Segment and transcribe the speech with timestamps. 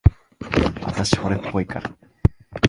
[0.81, 1.95] あたし、惚れっぽいから。